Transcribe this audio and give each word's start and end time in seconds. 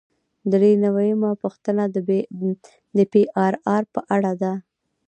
درې 0.51 0.71
نوي 0.83 1.05
یمه 1.13 1.31
پوښتنه 1.43 1.83
د 2.95 2.97
پی 3.11 3.21
آر 3.45 3.53
آر 3.75 3.83
په 3.93 3.99
اړه 4.15 4.31
ده. 4.41 4.53